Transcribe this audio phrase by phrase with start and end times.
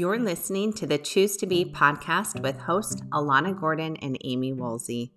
[0.00, 5.12] You're listening to the Choose to Be podcast with host Alana Gordon and Amie Woolsey.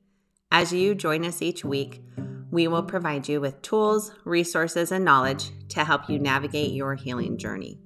[0.51, 2.03] As you join us each week,
[2.51, 7.37] we will provide you with tools, resources, and knowledge to help you navigate your healing
[7.37, 7.79] journey.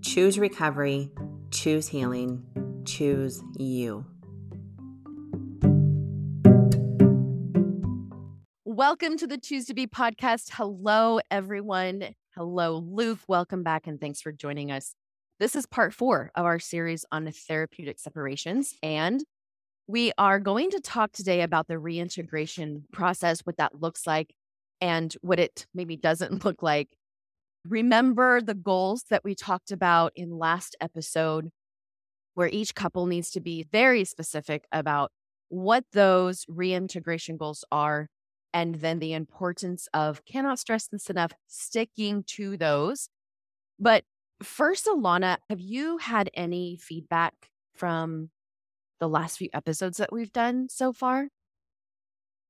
[0.00, 1.10] Choose recovery,
[1.50, 2.42] choose healing,
[2.86, 4.06] choose you.
[8.64, 10.52] Welcome to the Choose to Be podcast.
[10.54, 12.14] Hello, everyone.
[12.34, 13.20] Hello, Luke.
[13.28, 14.94] Welcome back, and thanks for joining us.
[15.42, 18.76] This is part four of our series on therapeutic separations.
[18.80, 19.24] And
[19.88, 24.36] we are going to talk today about the reintegration process, what that looks like,
[24.80, 26.90] and what it maybe doesn't look like.
[27.68, 31.50] Remember the goals that we talked about in last episode,
[32.34, 35.10] where each couple needs to be very specific about
[35.48, 38.06] what those reintegration goals are,
[38.54, 43.08] and then the importance of, cannot stress this enough, sticking to those.
[43.80, 44.04] But
[44.42, 48.30] first, Alana, have you had any feedback from
[49.00, 51.28] the last few episodes that we've done so far?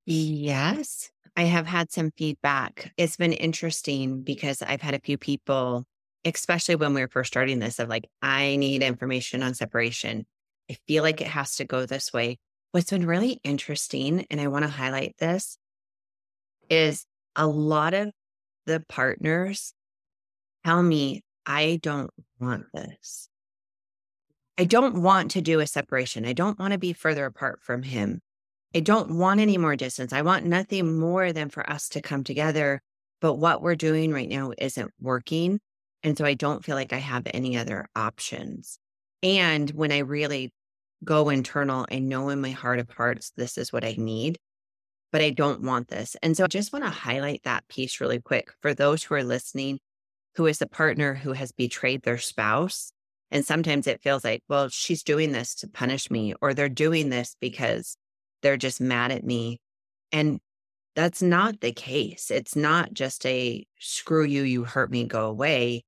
[0.05, 2.93] Yes, I have had some feedback.
[2.97, 5.85] It's been interesting because I've had a few people,
[6.25, 10.27] especially when we were first starting this, of like, I need information on separation.
[10.70, 12.39] I feel like it has to go this way.
[12.73, 15.57] What's been really interesting, and I want to highlight this,
[16.69, 18.13] is a lot of
[18.67, 19.73] the partners
[20.65, 23.29] tell me, I don't want this.
[24.59, 26.25] I don't want to do a separation.
[26.25, 28.21] I don't want to be further apart from him.
[28.75, 30.13] I don't want any more distance.
[30.13, 32.83] I want nothing more than for us to come together.
[33.20, 35.61] But what we're doing right now isn't working.
[36.03, 38.79] And so I don't feel like I have any other options.
[39.23, 40.53] And when I really
[41.05, 44.39] go internal, I know in my heart of hearts, this is what I need,
[45.13, 46.17] but I don't want this.
[46.23, 49.25] And so I just want to highlight that piece really quick for those who are
[49.25, 49.79] listening,
[50.37, 52.93] who is the partner who has betrayed their spouse
[53.33, 57.09] and sometimes it feels like, well, she's doing this to punish me, or they're doing
[57.09, 57.97] this because
[58.42, 59.59] they're just mad at me.
[60.13, 60.39] And
[60.95, 62.31] that's not the case.
[62.31, 65.85] It's not just a screw you, you hurt me, go away.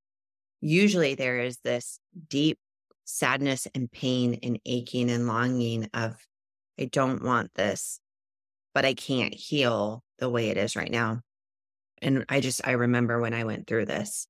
[0.63, 2.01] Usually there is this
[2.31, 2.59] deep
[3.05, 6.17] sadness and pain and aching and longing of,
[6.81, 8.01] I don't want this,
[8.73, 11.21] but I can't heal the way it is right now.
[12.01, 14.27] And I just, I remember when I went through this,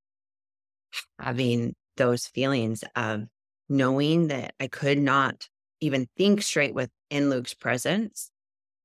[1.18, 3.24] having those feelings of
[3.68, 5.48] knowing that I could not
[5.80, 8.30] even think straight within Luke's presence,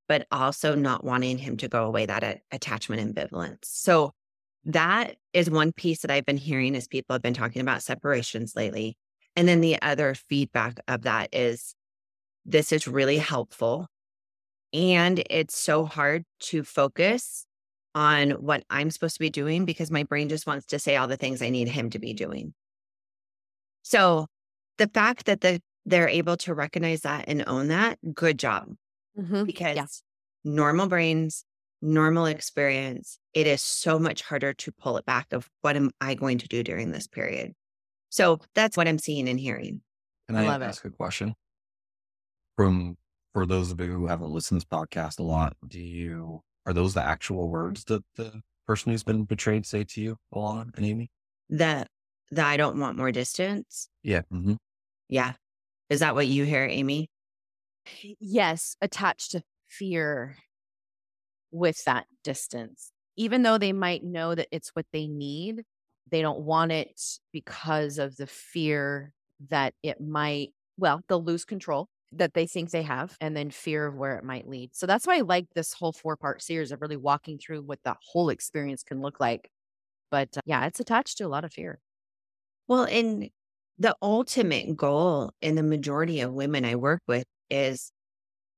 [0.08, 3.66] but also not wanting him to go away, that attachment ambivalence.
[3.66, 4.12] So
[4.66, 8.56] that is one piece that I've been hearing as people have been talking about separations
[8.56, 8.98] lately.
[9.36, 11.76] And then the other feedback of that is
[12.46, 13.88] this is really helpful.
[14.74, 17.46] And it's so hard to focus
[17.96, 21.08] on what I'm supposed to be doing because my brain just wants to say all
[21.08, 22.54] the things I need him to be doing.
[23.82, 24.28] So
[24.78, 28.70] the fact that the, they're able to recognize that and own that, good job.
[29.18, 29.44] Mm-hmm.
[29.44, 29.86] Because yeah.
[30.44, 31.44] normal brains,
[31.82, 36.16] normal experience, it is so much harder to pull it back of what am I
[36.16, 37.54] going to do during this period.
[38.10, 39.82] So that's what I'm seeing and hearing.
[40.28, 40.90] Can I, I ask it.
[40.90, 41.36] a question?
[42.56, 42.98] From
[43.34, 46.74] for those of you who haven't listened to this podcast a lot, do you are
[46.74, 50.86] those the actual words that the person who's been betrayed say to you, Alana and
[50.86, 51.10] Amie?
[51.50, 51.88] That
[52.32, 53.90] that I don't want more distance.
[54.04, 54.22] Yeah.
[54.32, 54.56] Mm-hmm.
[55.08, 55.34] Yeah.
[55.90, 57.10] Is that what you hear, Amie?
[58.20, 60.38] Yes, attached to fear
[61.52, 62.92] with that distance.
[63.16, 65.64] Even though they might know that it's what they need,
[66.12, 67.02] they don't want it
[67.34, 69.14] because of the fear
[69.50, 73.86] that it might, well, they'll lose control that they think they have, and then fear
[73.88, 74.76] of where it might lead.
[74.76, 77.80] So that's why I like this whole four part series of really walking through what
[77.84, 79.50] the whole experience can look like.
[80.12, 81.80] But uh, yeah, it's attached to a lot of fear.
[82.68, 83.30] Well, and
[83.78, 87.92] the ultimate goal in the majority of women I work with is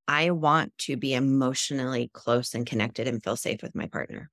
[0.07, 4.29] I want to be emotionally close and connected and feel safe with my partner.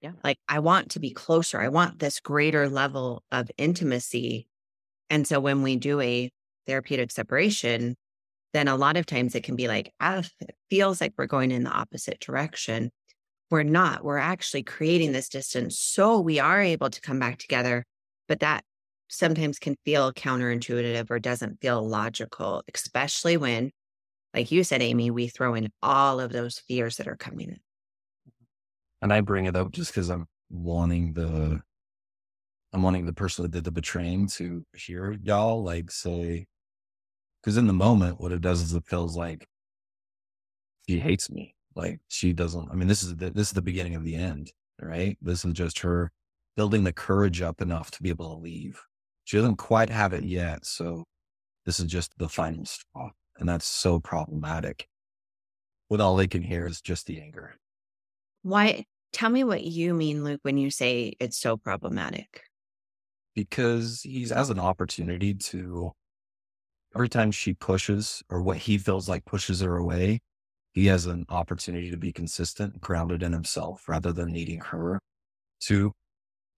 [0.00, 0.12] Yeah.
[0.22, 1.60] Like I want to be closer.
[1.60, 4.46] I want this greater level of intimacy.
[5.10, 6.30] And so when we do a
[6.66, 7.96] therapeutic separation,
[8.52, 11.50] then a lot of times it can be like, ah, it feels like we're going
[11.50, 12.90] in the opposite direction.
[13.50, 14.04] We're not.
[14.04, 17.84] We're actually creating this distance so we are able to come back together.
[18.26, 18.64] But that
[19.08, 23.70] sometimes can feel counterintuitive or doesn't feel logical, especially when,
[24.34, 27.60] like you said, Amie, we throw in all of those fears that are coming in.
[29.00, 31.60] And I bring it up just because I'm wanting the
[32.72, 36.46] I'm wanting the person that did the betraying to hear y'all like say
[37.42, 39.46] because in the moment what it does is it feels like
[40.88, 41.54] she hates me.
[41.74, 44.52] Like she doesn't I mean this is the this is the beginning of the end,
[44.80, 45.16] right?
[45.20, 46.10] This is just her
[46.56, 48.80] building the courage up enough to be able to leave.
[49.24, 50.66] She doesn't quite have it yet.
[50.66, 51.04] So
[51.66, 53.10] This is just the final straw.
[53.38, 54.88] And that's so problematic.
[55.88, 57.54] When all they can hear is just the anger.
[58.42, 58.86] Why?
[59.12, 62.42] Tell me what you mean, Luke, when you say it's so problematic.
[63.34, 65.92] Because he's has an opportunity to,
[66.94, 70.20] every time she pushes or what he feels like pushes her away,
[70.72, 75.00] he has an opportunity to be consistent, grounded in himself rather than needing her
[75.60, 75.92] to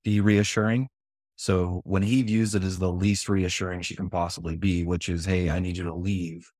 [0.05, 0.89] be reassuring.
[1.37, 5.25] So when he views it as the least reassuring she can possibly be, which is,
[5.25, 6.51] Hey, I need you to leave.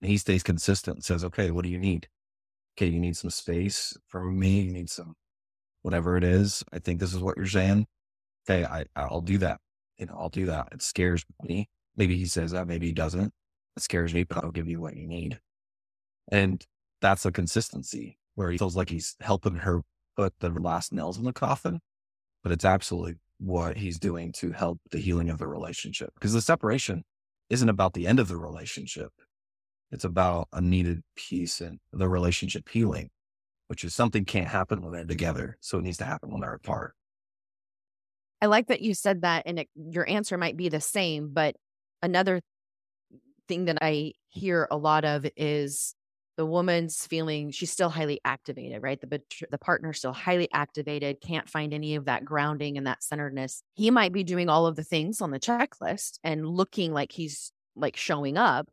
[0.00, 2.08] And he stays consistent and says, okay, what do you need?
[2.76, 2.86] Okay.
[2.86, 4.60] You need some space from me.
[4.60, 5.14] You need some,
[5.82, 6.62] whatever it is.
[6.72, 7.86] I think this is what you're saying.
[8.48, 8.64] Okay.
[8.64, 9.58] I, I'll do that.
[9.98, 10.68] You know, I'll do that.
[10.72, 11.68] It scares me.
[11.96, 13.32] Maybe he says that, maybe he doesn't.
[13.76, 15.40] It scares me, but I'll give you what you need.
[16.30, 16.64] And
[17.00, 19.82] that's a consistency where he feels like he's helping her
[20.16, 21.80] put the last nails in the coffin,
[22.42, 26.10] but it's absolutely what he's doing to help the healing of the relationship.
[26.14, 27.04] Because the separation
[27.50, 29.12] isn't about the end of the relationship.
[29.90, 33.10] It's about a needed piece in the relationship healing,
[33.68, 35.56] which is something can't happen when they're together.
[35.60, 36.94] So it needs to happen when they're apart.
[38.42, 41.30] I like that you said that, and it, your answer might be the same.
[41.32, 41.56] But
[42.06, 42.40] another
[43.48, 45.94] thing that I hear a lot of is
[46.36, 49.00] the woman's feeling she's still highly activated, right?
[49.00, 49.20] The
[49.50, 53.62] the partner's still highly activated, can't find any of that grounding and that centeredness.
[53.74, 57.52] He might be doing all of the things on the checklist and looking like he's
[57.74, 58.68] like showing up.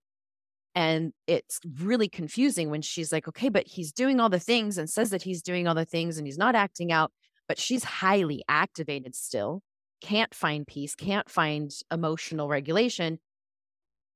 [0.76, 4.90] And it's really confusing when she's like, okay, but he's doing all the things and
[4.90, 7.12] says that he's doing all the things and he's not acting out,
[7.48, 9.62] but she's highly activated still,
[10.04, 13.20] can't find peace, can't find emotional regulation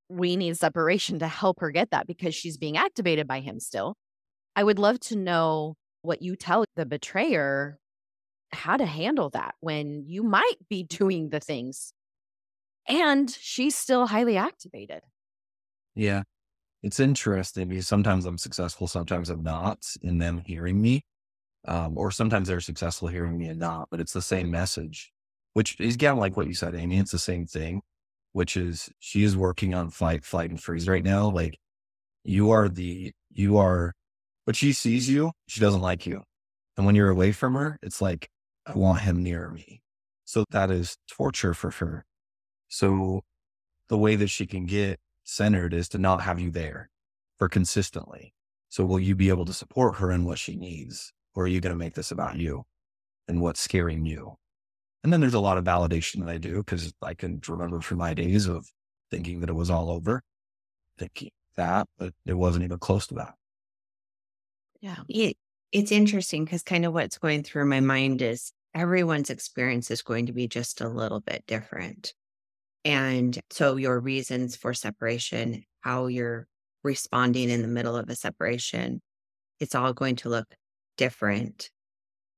[0.10, 3.96] we need separation to help her get that because she's being activated by him still.
[4.56, 7.80] I would love to know what you tell the betrayer
[8.54, 11.92] how to handle that when you might be doing the things
[12.88, 15.02] and she's still highly activated.
[15.96, 16.24] Yeah.
[16.84, 21.02] It's interesting because sometimes I'm successful, sometimes I'm not in them hearing me.
[21.68, 25.12] Um, or sometimes they're successful hearing me and not, but it's the same message,
[25.58, 27.00] which is of like what you said, Amie.
[27.00, 27.82] It's the same thing
[28.32, 31.28] which is she is working on fight, flight, and freeze right now.
[31.28, 31.58] Like
[32.24, 33.94] you are the, you are,
[34.46, 36.22] but she sees you, she doesn't like you.
[36.78, 38.30] And when you're away from her, it's like,
[38.68, 39.82] I want him near me.
[40.26, 42.06] So that is torture for her.
[42.68, 43.22] So
[43.90, 46.92] the way that she can get centered is to not have you there
[47.40, 48.32] for consistently.
[48.70, 51.14] So will you be able to support her in what she needs?
[51.34, 52.66] Or are you going to make this about you
[53.28, 54.36] and what's scaring you?
[55.04, 58.00] And then there's a lot of validation that I do because I can remember from
[58.00, 58.68] my days of
[59.12, 60.22] thinking that it was all over,
[60.98, 63.36] thinking that, but it wasn't even close to that.
[64.82, 64.98] Yeah.
[65.08, 65.38] It,
[65.72, 70.28] it's interesting because kind of what's going through my mind is everyone's experience is going
[70.28, 72.14] to be just a little bit different.
[72.86, 76.48] And so your reasons for separation, how you're
[76.84, 79.02] responding in the middle of a separation,
[79.60, 80.48] it's all going to look
[80.96, 81.70] different.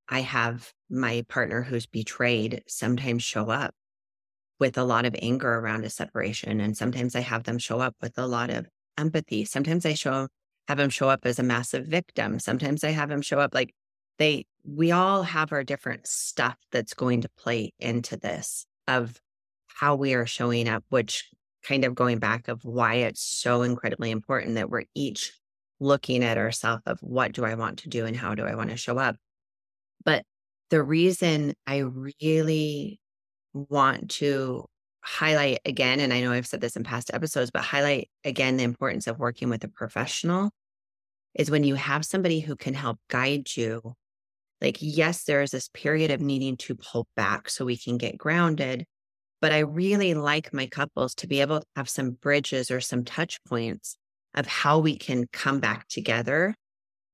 [0.09, 3.75] I have my partner who's betrayed sometimes show up
[4.59, 6.59] with a lot of anger around a separation.
[6.59, 8.67] And sometimes I have them show up with a lot of
[8.97, 9.45] empathy.
[9.45, 10.27] Sometimes I show
[10.67, 12.39] have them show up as a massive victim.
[12.39, 13.73] Sometimes I have them show up like
[14.17, 19.19] they we all have our different stuff that's going to play into this of
[19.67, 21.29] how we are showing up, which
[21.63, 25.33] kind of going back of why it's so incredibly important that we're each
[25.79, 28.69] looking at ourselves of what do I want to do and how do I want
[28.69, 29.15] to show up.
[30.09, 30.23] But
[30.71, 32.99] the reason I really
[33.53, 34.65] want to
[35.01, 38.63] highlight again, and I know I've said this in past episodes, but highlight again the
[38.63, 40.49] importance of working with a professional
[41.35, 43.93] is when you have somebody who can help guide you.
[44.61, 48.17] Like, yes, there is this period of needing to pull back so we can get
[48.17, 48.85] grounded.
[49.41, 53.05] But I really like my couples to be able to have some bridges or some
[53.05, 53.95] touch points
[54.33, 56.55] of how we can come back together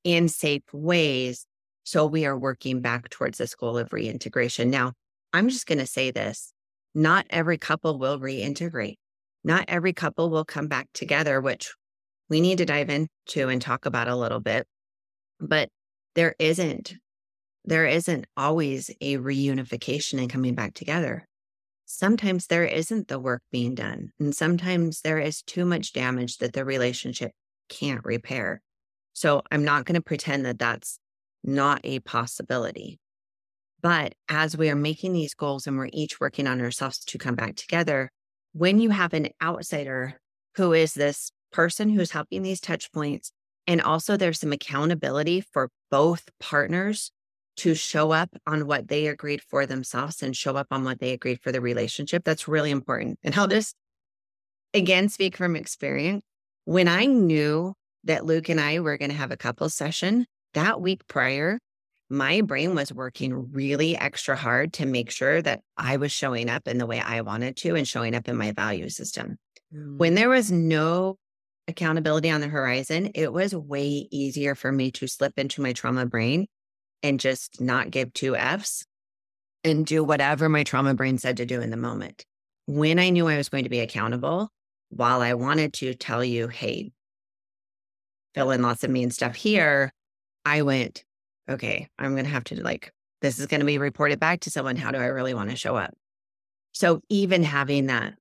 [0.06, 1.46] in safe ways
[1.86, 4.72] so we are working back towards this goal of reintegration.
[4.72, 4.94] Now,
[5.32, 6.51] I'm just going to say this
[6.96, 8.96] not every couple will reintegrate.
[9.44, 11.72] Not every couple will come back together, which
[12.27, 14.65] we need to dive into and talk about a little bit.
[15.39, 15.70] But
[16.15, 16.96] there isn't,
[17.63, 21.27] there isn't always a reunification and coming back together.
[21.86, 24.10] Sometimes there isn't the work being done.
[24.20, 27.32] And sometimes there is too much damage that the relationship
[27.70, 28.63] can't repair.
[29.13, 30.98] So I'm not going to pretend that that's
[31.46, 33.00] not a possibility.
[33.82, 37.36] But as we are making these goals and we're each working on ourselves to come
[37.36, 38.12] back together,
[38.54, 40.20] when you have an outsider
[40.56, 43.32] who is this person who's helping these touch points,
[43.68, 47.12] and also there's some accountability for both partners
[47.58, 51.12] to show up on what they agreed for themselves and show up on what they
[51.12, 53.18] agreed for the relationship, that's really important.
[53.24, 53.75] And I'll just
[54.75, 56.24] again, speak from experience.
[56.66, 57.74] When I knew
[58.04, 61.59] that Luke and I were going to have a couple session that week prior,
[62.09, 66.67] my brain was working really extra hard to make sure that I was showing up
[66.67, 69.38] in the way I wanted to and showing up in my value system.
[69.74, 69.97] Mm.
[69.97, 71.17] When there was no
[71.67, 76.05] accountability on the horizon, it was way easier for me to slip into my trauma
[76.05, 76.47] brain
[77.01, 78.85] and just not give two F's
[79.63, 82.24] and do whatever my trauma brain said to do in the moment.
[82.67, 84.50] When I knew I was going to be accountable,
[84.89, 86.91] while I wanted to tell you, hey,
[88.35, 89.91] fill in lots of mean stuff here,
[90.46, 91.04] I went,
[91.50, 94.52] okay, I'm going to have to like, this is going to be reported back to
[94.52, 94.75] someone.
[94.75, 95.94] How do I really want to show up?
[96.72, 98.14] So even having that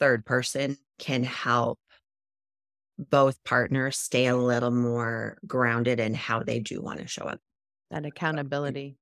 [0.00, 1.78] third person can help
[2.98, 7.38] both partners stay a little more grounded in how they do want to show up.
[7.90, 8.96] That accountability.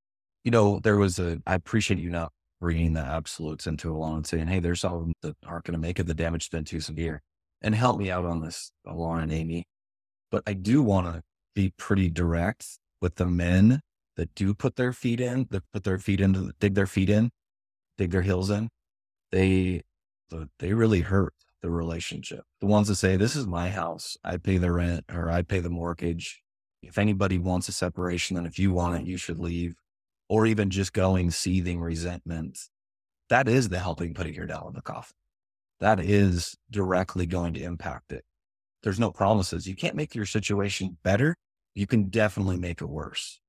[0.44, 4.16] You know, there was a, I appreciate you not bringing the absolutes into a along
[4.16, 6.06] and saying, hey, there's some that aren't going to make it.
[6.06, 7.22] The damage has been too severe.
[7.62, 9.66] And help me out on this, Alon and Amie.
[10.30, 11.22] But I do want to
[11.54, 13.80] be pretty direct with the men
[14.16, 17.30] that do put their feet in, that put their feet into, dig their feet in,
[17.96, 18.68] dig their heels in.
[19.32, 19.82] They,
[20.58, 22.44] they really hurt the relationship.
[22.60, 24.16] The ones that say, this is my house.
[24.24, 26.42] I pay the rent or I pay the mortgage.
[26.82, 29.74] If anybody wants a separation, then if you want it, you should leave.
[30.28, 32.58] Or even just going seething resentment.
[33.28, 35.16] That is the helping putting your down in the coffin.
[35.80, 38.24] That is directly going to impact it.
[38.82, 39.66] There's no promises.
[39.66, 41.36] You can't make your situation better.
[41.74, 43.40] You can definitely make it worse.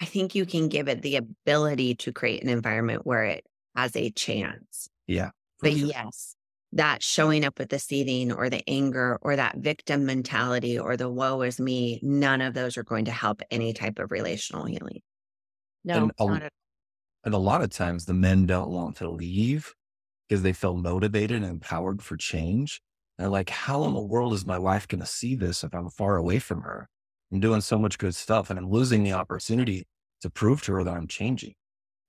[0.00, 3.46] I think you can give it the ability to create an environment where it
[3.76, 4.88] has a chance.
[5.06, 5.30] Yeah.
[5.60, 5.88] But sure.
[5.88, 6.34] yes,
[6.72, 11.08] that showing up with the seething or the anger or that victim mentality or the
[11.08, 15.02] woe is me, none of those are going to help any type of relational healing.
[15.84, 16.50] No, and a,
[17.24, 19.72] and a lot of times the men don't want to leave
[20.28, 22.80] because they feel motivated and empowered for change.
[23.18, 25.90] They're like, how in the world is my wife going to see this if I'm
[25.90, 26.88] far away from her?
[27.32, 29.84] I'm doing so much good stuff and I'm losing the opportunity
[30.20, 31.54] to prove to her that I'm changing.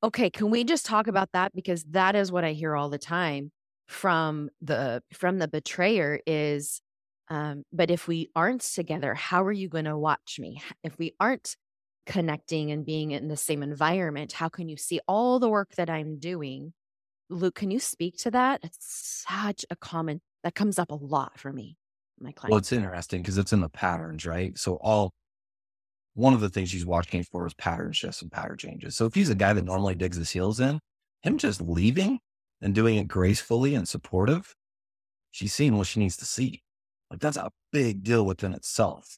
[0.04, 2.98] Okay, can we just talk about that because that is what I hear all the
[2.98, 3.52] time
[3.88, 6.82] from the from the betrayer is
[7.30, 11.14] um, but if we aren't together how are you going to watch me if we
[11.20, 11.56] aren't
[12.06, 15.90] connecting and being in the same environment how can you see all the work that
[15.90, 16.74] i'm doing
[17.30, 21.40] luke can you speak to that it's such a common that comes up a lot
[21.40, 21.78] for me
[22.20, 25.12] my clients well it's interesting because it's in the patterns right so all
[26.16, 29.14] one of the things he's watching for is pattern shifts and pattern changes so if
[29.14, 30.80] he's a guy that normally digs his heels in
[31.24, 32.20] him just leaving
[32.64, 34.56] and doing it gracefully and supportive,
[35.32, 36.62] she's seeing what she needs to see.
[37.10, 39.18] Like that's a big deal within itself.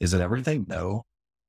[0.00, 0.66] Is it everything?
[0.68, 1.02] No.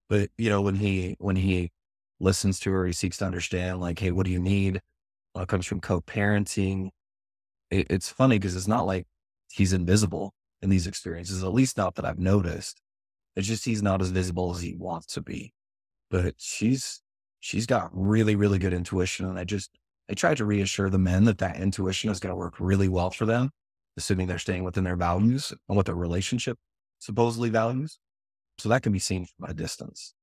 [0.10, 1.72] But you know, when he when he
[2.20, 4.82] listens to her, he seeks to understand, like, hey, what do you need?
[5.34, 6.90] Well, it comes from co-parenting.
[7.72, 9.06] It, it's funny because it's not like
[9.52, 12.82] he's invisible in these experiences, at least not that I've noticed.
[13.36, 15.54] It's just he's not as visible as he wants to be.
[16.10, 17.02] But she's
[17.40, 19.28] she's got really, really good intuition.
[19.28, 19.72] And I just
[20.10, 23.10] I try to reassure the men that that intuition is going to work really well
[23.10, 23.52] for them,
[23.98, 26.58] assuming they're staying within their values and what their relationship
[27.00, 28.00] supposedly values.
[28.58, 30.14] So that can be seen from a distance.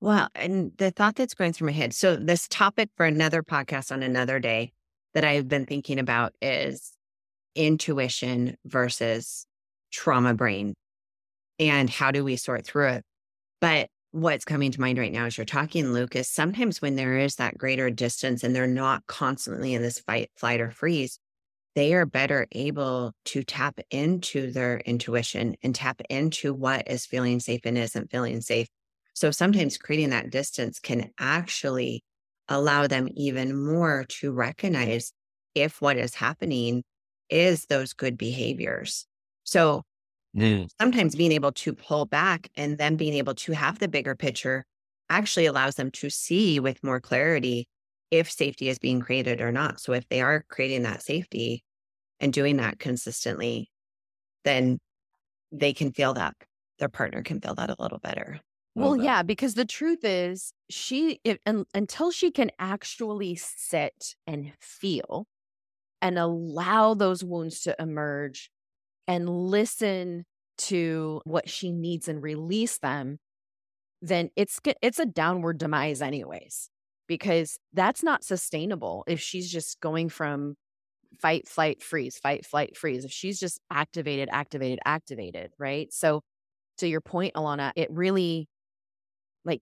[0.00, 1.92] Well, and the thought that's going through my head.
[1.94, 4.72] So, this topic for another podcast on another day
[5.12, 6.92] that I've been thinking about is
[7.54, 9.46] intuition versus
[9.92, 10.74] trauma brain
[11.58, 13.04] and how do we sort through it.
[13.60, 17.36] But what's coming to mind right now as you're talking, Lucas, sometimes when there is
[17.36, 21.18] that greater distance and they're not constantly in this fight, flight, or freeze,
[21.76, 27.38] they are better able to tap into their intuition and tap into what is feeling
[27.38, 28.68] safe and isn't feeling safe.
[29.14, 32.02] So sometimes creating that distance can actually
[32.48, 35.12] allow them even more to recognize
[35.54, 36.82] if what is happening
[37.30, 39.06] is those good behaviors.
[39.44, 39.82] So
[40.36, 40.68] Mm.
[40.80, 44.64] Sometimes being able to pull back and then being able to have the bigger picture
[45.08, 47.66] actually allows them to see with more clarity
[48.10, 49.80] if safety is being created or not.
[49.80, 51.64] So if they are creating that safety
[52.20, 53.70] and doing that consistently,
[54.44, 54.78] then
[55.52, 56.34] they can feel that
[56.78, 58.40] their partner can feel that a little better.
[58.74, 64.52] Well, yeah, because the truth is, she if, and, until she can actually sit and
[64.60, 65.26] feel
[66.02, 68.50] and allow those wounds to emerge
[69.06, 70.24] and listen
[70.56, 73.18] to what she needs and release them,
[74.02, 76.70] then it's it's a downward demise anyways
[77.06, 80.54] because that's not sustainable if she's just going from
[81.18, 85.92] fight flight freeze fight flight freeze if she's just activated activated activated right?
[85.92, 86.22] So
[86.78, 88.48] to your point alana it really
[89.44, 89.60] like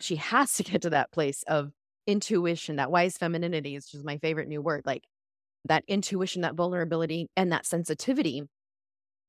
[0.00, 1.70] she has to get to that place of
[2.06, 5.02] intuition that wise femininity is just my favorite new word like
[5.66, 8.42] that intuition, that vulnerability, and that sensitivity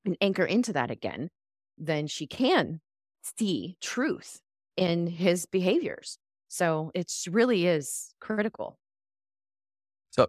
[0.04, 1.30] and anchor into that again,
[1.76, 2.80] then she can
[3.22, 4.40] see truth
[4.76, 6.18] in his behaviors.
[6.48, 8.78] So it really is critical.
[10.10, 10.28] So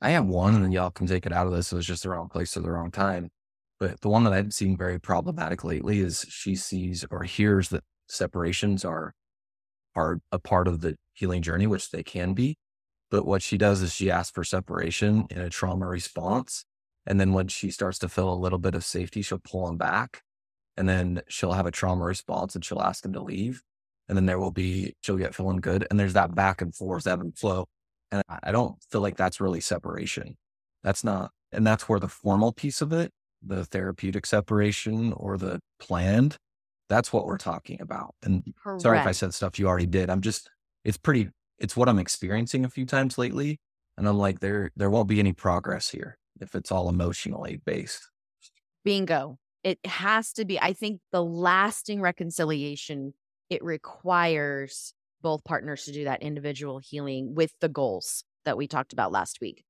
[0.00, 1.72] I have one, and y'all can take it out of this.
[1.72, 3.30] It was just the wrong place at the wrong time.
[3.78, 7.84] But the one that I've seen very problematic lately is she sees or hears that
[8.08, 9.12] separations are
[9.94, 12.56] are a part of the healing journey, which they can be.
[13.12, 16.64] But what she does is she asks for separation in a trauma response.
[17.04, 19.76] And then when she starts to feel a little bit of safety, she'll pull him
[19.76, 20.22] back.
[20.78, 23.62] And then she'll have a trauma response and she'll ask him to leave.
[24.08, 25.86] And then there will be, she'll get feeling good.
[25.90, 27.66] And there's that back and forth, ebb and flow.
[28.10, 30.38] And I don't feel like that's really separation.
[30.82, 33.10] That's not, and that's where the formal piece of it,
[33.42, 36.36] the therapeutic separation or the planned,
[36.88, 38.14] that's what we're talking about.
[38.22, 38.80] And Correct.
[38.80, 40.08] sorry if I said stuff you already did.
[40.08, 40.48] I'm just,
[40.82, 41.28] it's pretty
[41.62, 43.60] it's what I'm experiencing a few times lately.
[43.96, 48.10] And I'm like, there, there won't be any progress here if it's all emotionally based.
[48.84, 49.38] Bingo.
[49.62, 53.14] It has to be, I think the lasting reconciliation,
[53.48, 54.92] it requires
[55.22, 59.38] both partners to do that individual healing with the goals that we talked about last
[59.40, 59.62] week.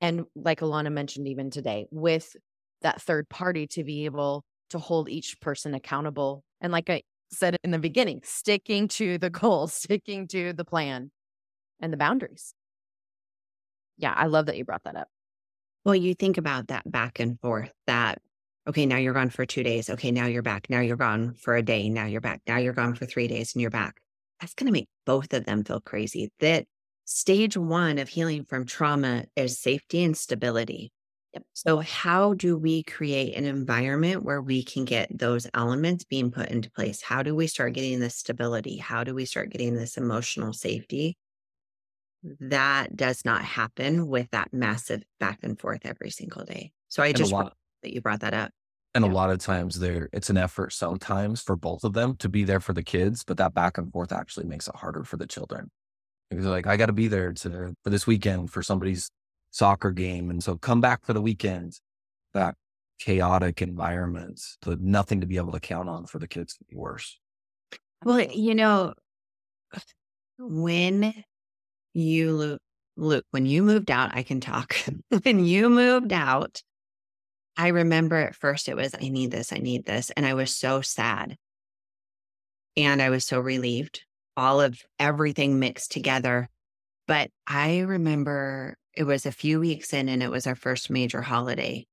[0.00, 2.36] And like Alana mentioned even today, with
[2.82, 6.44] that third party to be able to hold each person accountable.
[6.60, 7.02] And like I
[7.32, 11.10] said in the beginning, sticking to the goal, sticking to the plan
[11.80, 12.54] and the boundaries.
[13.96, 15.08] Yeah, I love that you brought that up.
[15.84, 18.20] Well, you think about that back and forth that,
[18.68, 19.88] okay, now you're gone for two days.
[19.88, 20.68] Okay, now you're back.
[20.68, 21.88] Now you're gone for a day.
[21.88, 22.42] Now you're back.
[22.46, 24.00] Now you're gone for three days and you're back.
[24.40, 26.30] That's going to make both of them feel crazy.
[26.40, 26.66] That
[27.04, 30.92] stage one of healing from trauma is safety and stability.
[31.34, 31.44] Yep.
[31.52, 36.48] So, how do we create an environment where we can get those elements being put
[36.48, 37.02] into place?
[37.02, 38.78] How do we start getting this stability?
[38.78, 41.16] How do we start getting this emotional safety?
[42.22, 46.72] That does not happen with that massive back and forth every single day.
[46.88, 48.50] So I And just lot, that you brought that up.
[48.94, 52.28] and a lot of times there, it's an effort sometimes for both of them to
[52.28, 55.16] be there for the kids, but that back and forth actually makes it harder for
[55.16, 55.70] the children
[56.30, 59.10] because they're like, I got to be there to for this weekend for somebody's
[59.50, 61.80] soccer game, and so come back for the weekend.
[62.34, 62.56] That
[63.00, 66.76] chaotic environment, the nothing to be able to count on for the kids to be
[66.76, 67.18] worse.
[68.04, 68.94] Well, you know,
[70.38, 71.24] when
[71.94, 72.58] you
[73.00, 74.76] Luke, when you moved out, I can talk.
[75.22, 76.62] when you moved out,
[77.56, 80.10] I remember at first it was, I need this, I need this.
[80.10, 81.36] And I was so sad.
[82.76, 84.04] And I was so relieved,
[84.36, 86.48] all of everything mixed together.
[87.08, 91.22] But I remember it was a few weeks in and it was our first major
[91.22, 91.86] holiday.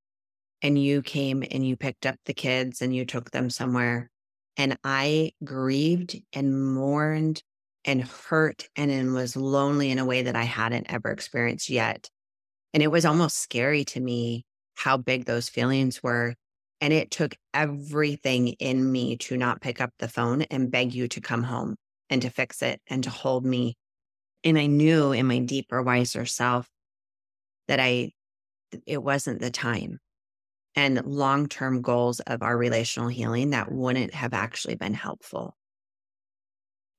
[0.62, 4.10] And you came and you picked up the kids and you took them somewhere.
[4.56, 7.42] And I grieved and mourned
[7.88, 12.10] and hurt and then was lonely in a way that I hadn't ever experienced yet.
[12.74, 16.34] And it was almost scary to me how big those feelings were.
[16.82, 21.08] And it took everything in me to not pick up the phone and beg you
[21.08, 21.76] to come home
[22.10, 23.74] and to fix it and to hold me.
[24.44, 26.68] And I knew in my deeper, wiser self
[27.68, 28.12] that I,
[28.86, 29.98] it wasn't the time.
[30.76, 35.56] And long term goals of our relational healing that wouldn't have actually been helpful.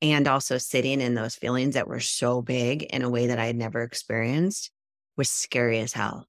[0.01, 3.47] And also sitting in those feelings that were so big in a way that I
[3.47, 4.71] had never experienced
[5.17, 6.25] was scary as hell.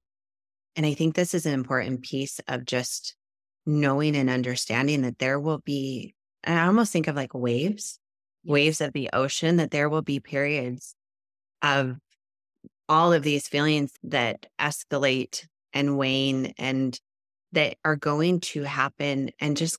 [0.75, 3.15] And I think this is an important piece of just
[3.65, 7.99] knowing and understanding that there will be, I almost think of like waves,
[8.43, 10.95] waves of the ocean, that there will be periods
[11.61, 11.95] of
[12.89, 16.99] all of these feelings that escalate and wane and
[17.53, 19.77] that are going to happen and just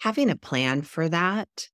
[0.00, 1.68] having a plan for that.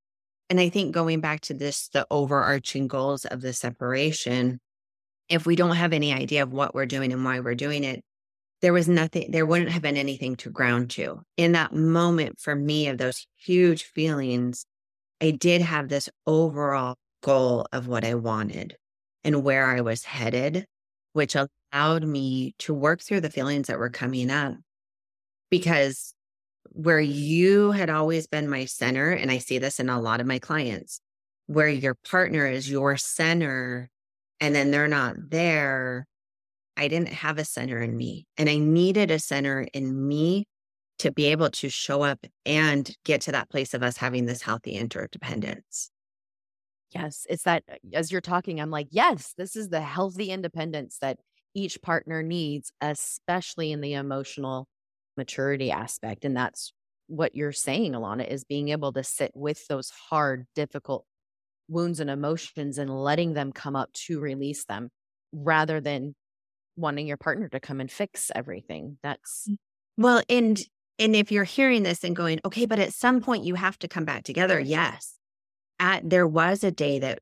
[0.48, 4.60] And I think going back to this, the overarching goals of the separation,
[5.28, 8.04] if we don't have any idea of what we're doing and why we're doing it,
[8.62, 11.20] there was nothing, there wouldn't have been anything to ground to.
[11.36, 14.64] In that moment for me of those huge feelings,
[15.20, 18.76] I did have this overall goal of what I wanted
[19.24, 20.66] and where I was headed,
[21.12, 24.54] which allowed me to work through the feelings that were coming up.
[25.50, 26.14] Because
[26.70, 30.26] where you had always been my center, and I see this in a lot of
[30.26, 31.00] my clients,
[31.46, 33.88] where your partner is your center
[34.40, 36.06] and then they're not there,
[36.76, 38.26] I didn't have a center in me.
[38.36, 40.44] And I needed a center in me
[40.98, 44.42] to be able to show up and get to that place of us having this
[44.42, 45.90] healthy interdependence.
[46.94, 50.98] Yes, it's that uh, as you're talking, I'm like, yes, this is the healthy independence
[51.00, 51.18] that
[51.54, 54.68] each partner needs, especially in the emotional
[55.16, 56.24] maturity aspect.
[56.24, 56.72] And that's
[57.08, 61.04] what you're saying, Alana, is being able to sit with those hard, difficult
[61.68, 64.90] wounds and emotions and letting them come up to release them
[65.32, 66.14] rather than
[66.76, 68.98] wanting your partner to come and fix everything.
[69.02, 69.56] That's mm.
[69.96, 70.60] well, and
[70.98, 73.88] and if you're hearing this and going, okay, but at some point you have to
[73.88, 74.58] come back together.
[74.58, 75.14] Yes.
[75.78, 77.20] At there was a day that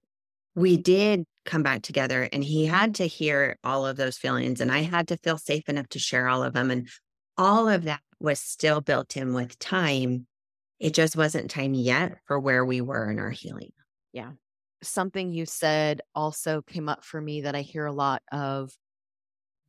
[0.55, 4.71] we did come back together and he had to hear all of those feelings and
[4.71, 6.71] I had to feel safe enough to share all of them.
[6.71, 6.89] And
[7.37, 10.27] all of that was still built in with time.
[10.81, 13.73] It just wasn't time yet for where we were in our healing.
[14.12, 14.33] Yeah.
[14.83, 18.73] Something you said also came up for me that I hear a lot of.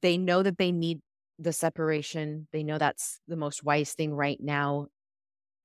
[0.02, 1.00] They know that they need
[1.40, 2.48] the separation.
[2.52, 4.88] They know that's the most wise thing right now.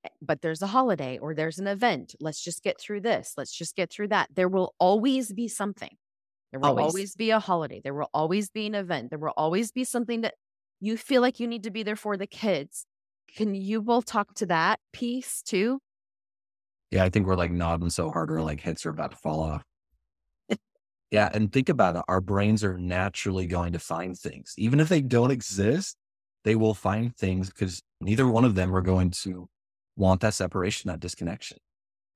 [0.04, 2.14] Eh, but there's a holiday or there's an event.
[2.20, 3.34] Let's just get through this.
[3.36, 4.28] Let's just get through that.
[4.34, 5.96] There will always be something.
[6.50, 7.80] There will always, always be a holiday.
[7.82, 9.10] There will always be an event.
[9.10, 10.34] There will always be something that
[10.80, 12.86] you feel like you need to be there for the kids.
[13.36, 15.80] Can you both talk to that piece too?
[16.90, 19.42] Yeah, I think we're like nodding so hard, our like heads are about to fall
[19.42, 19.62] off.
[21.10, 21.28] Yeah.
[21.32, 22.02] And think about it.
[22.08, 24.54] Our brains are naturally going to find things.
[24.56, 25.96] Even if they don't exist,
[26.44, 29.48] they will find things because neither one of them are going to
[29.96, 31.58] want that separation, that disconnection.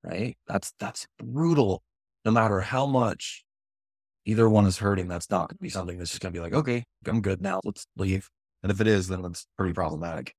[0.04, 0.36] Right.
[0.46, 1.82] That's, that's brutal.
[2.24, 3.44] No matter how much
[4.26, 6.42] either one is hurting, that's not going to be something that's just going to be
[6.42, 7.60] like, okay, I'm good now.
[7.64, 8.30] Let's leave.
[8.64, 10.34] And if it is, then it's pretty problematic.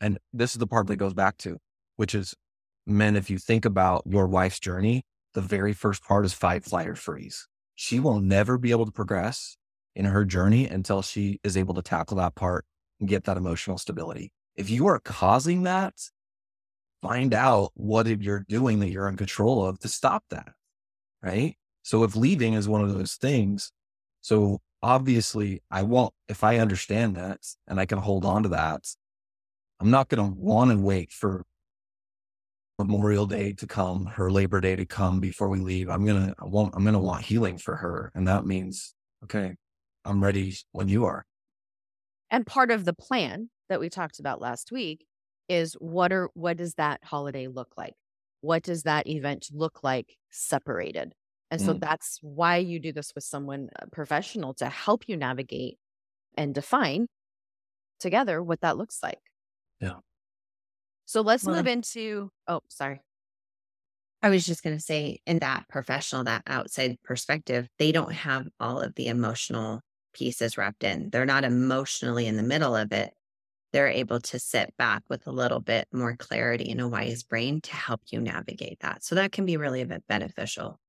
[0.00, 1.56] And this is the part that goes back to,
[1.96, 2.32] which is
[2.86, 6.86] men, if you think about your wife's journey, the very first part is fight, flight,
[6.86, 9.56] or freeze she will never be able to progress
[9.94, 12.64] in her journey until she is able to tackle that part
[13.00, 14.32] and get that emotional stability.
[14.56, 15.94] If you are causing that,
[17.02, 20.52] find out what you're doing that you're in control of to stop that.
[21.22, 21.56] Right.
[21.82, 23.72] So if leaving is one of those things,
[24.20, 28.86] so obviously I won't, if I understand that and I can hold on to that,
[29.80, 31.44] I'm not going to want to wait for
[32.78, 35.88] Memorial Day to come, her Labor Day to come before we leave.
[35.88, 38.10] I'm gonna I want I'm gonna want healing for her.
[38.14, 39.54] And that means, okay,
[40.04, 41.24] I'm ready when you are.
[42.30, 45.06] And part of the plan that we talked about last week
[45.48, 47.94] is what are what does that holiday look like?
[48.40, 51.14] What does that event look like separated?
[51.54, 51.78] And so mm.
[51.78, 55.78] that's why you do this with someone uh, professional to help you navigate
[56.36, 57.06] and define
[58.00, 59.20] together what that looks like.
[59.80, 59.98] Yeah.
[61.04, 63.02] So let's well, move into, oh, sorry.
[64.20, 68.48] I was just going to say, in that professional, that outside perspective, they don't have
[68.58, 69.80] all of the emotional
[70.12, 71.10] pieces wrapped in.
[71.10, 73.12] They're not emotionally in the middle of it.
[73.72, 77.60] They're able to sit back with a little bit more clarity in a wise brain
[77.60, 79.04] to help you navigate that.
[79.04, 80.80] So that can be really beneficial.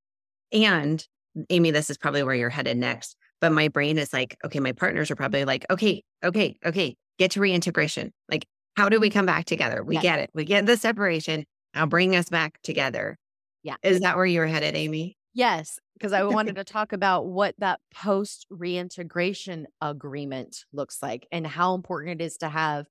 [0.56, 1.06] And
[1.50, 3.16] Amie, this is probably where you're headed next.
[3.42, 7.32] But my brain is like, okay, my partners are probably like, okay, okay, okay, get
[7.32, 8.12] to reintegration.
[8.30, 9.84] Like, how do we come back together?
[9.84, 10.04] We yes.
[10.04, 10.30] get it.
[10.34, 11.46] We get the separation.
[11.74, 13.18] Now bring us back together.
[13.64, 13.76] Yeah.
[13.84, 15.18] Is that where you were headed, Amie?
[15.34, 21.46] Yes, because I wanted to talk about what that post reintegration agreement looks like and
[21.46, 22.86] how important it is to have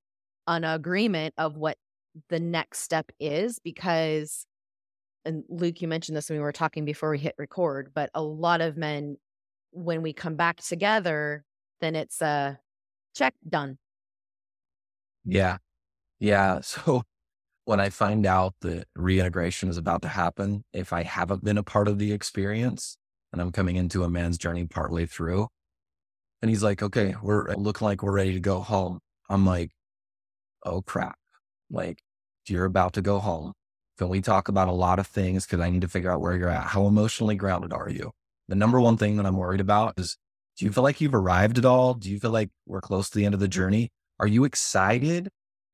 [0.46, 1.78] an agreement of what
[2.28, 3.58] the next step is.
[3.64, 4.46] Because,
[5.24, 8.22] and Luke, you mentioned this when we were talking before we hit record, but a
[8.22, 9.16] lot of men,
[9.70, 11.44] when we come back together,
[11.80, 12.58] then it's a
[13.14, 13.78] check done.
[15.24, 15.58] Yeah.
[16.20, 16.60] Yeah.
[16.62, 17.02] So
[17.64, 21.62] when I find out that reintegration is about to happen, if I haven't been a
[21.62, 22.98] part of the experience
[23.32, 25.48] and I'm coming into a man's journey partway through,
[26.42, 29.00] and he's like, okay, we're looking like we're ready to go home.
[29.30, 29.70] I'm like,
[30.64, 31.16] oh crap.
[31.70, 32.00] Like,
[32.46, 33.54] you're about to go home.
[33.98, 35.46] Can we talk about a lot of things?
[35.46, 36.68] Because I need to figure out where you're at.
[36.68, 38.10] How emotionally grounded are you?
[38.48, 40.16] The number one thing that I'm worried about is
[40.56, 41.94] do you feel like you've arrived at all?
[41.94, 43.90] Do you feel like we're close to the end of the journey?
[44.20, 45.28] Are you excited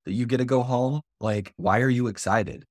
[0.04, 2.64] that you get to go home, like, why are you excited?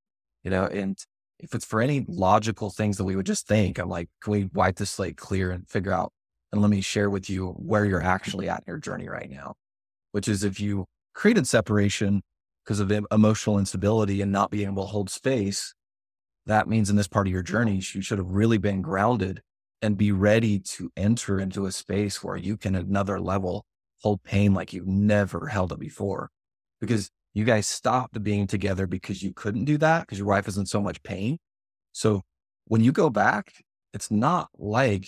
[0.44, 0.98] You know, and
[1.40, 4.50] if it's for any logical things that we would just think, I'm like, can we
[4.54, 6.12] wipe this slate clear and figure out?
[6.52, 9.56] And let me share with you where you're actually at in your journey right now,
[10.12, 12.22] which is if you created separation
[12.70, 15.74] because of emotional instability and not being able to hold space,
[16.46, 19.42] that means in this part of your journey, you should have really been grounded
[19.82, 23.66] and be ready to enter into a space where you can, another level,
[24.04, 26.30] hold pain like you've never held it before.
[26.80, 30.60] Because you guys stopped being together because you couldn't do that because your wife is
[30.60, 31.40] in so much pain.
[31.92, 32.22] So
[32.66, 33.52] when you go back,
[33.96, 35.08] it's not like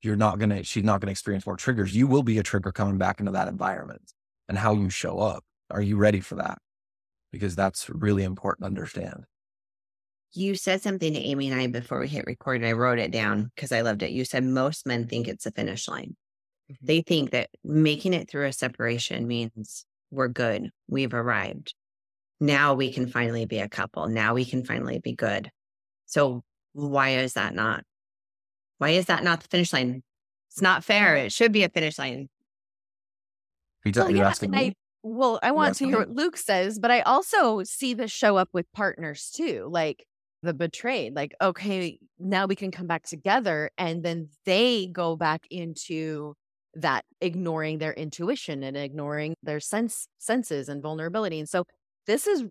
[0.00, 1.94] you're not going to, she's not going to experience more triggers.
[1.94, 4.10] You will be a trigger coming back into that environment
[4.48, 5.44] and how you show up.
[5.70, 6.56] Are you ready for that?
[7.32, 9.24] Because that's really important to understand.
[10.32, 12.56] You said something to Amie and I before we hit record.
[12.56, 14.10] And I wrote it down because I loved it.
[14.10, 16.16] You said most men think it's a finish line.
[16.70, 16.86] Mm-hmm.
[16.86, 20.70] They think that making it through a separation means we're good.
[20.86, 21.74] We've arrived.
[22.40, 24.06] Now we can finally be a couple.
[24.08, 25.50] Now we can finally be good.
[26.06, 27.84] So why is that not?
[28.78, 30.02] Why is that not the finish line?
[30.50, 31.16] It's not fair.
[31.16, 32.28] It should be a finish line.
[33.84, 34.74] You Well, you're yeah, asking and I me?
[35.02, 38.48] Well, I want to hear what Luke says, but I also see this show up
[38.52, 40.04] with partners too, like
[40.42, 41.14] the betrayed.
[41.14, 46.34] Like, okay, now we can come back together, and then they go back into
[46.74, 51.38] that ignoring their intuition and ignoring their sense senses and vulnerability.
[51.38, 51.64] And so
[52.06, 52.44] this is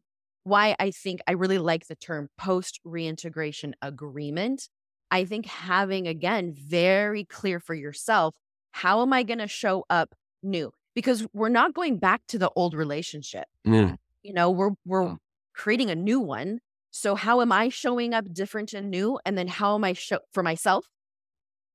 [0.43, 4.69] why I think I really like the term post reintegration agreement.
[5.11, 8.35] I think having again very clear for yourself,
[8.71, 10.71] how am I going to show up new?
[10.97, 13.45] Because we're not going back to the old relationship.
[13.67, 13.97] Mm.
[14.23, 15.15] You know, we're we're
[15.53, 16.57] creating a new one.
[16.89, 19.19] So how am I showing up different and new?
[19.23, 20.87] And then how am I show for myself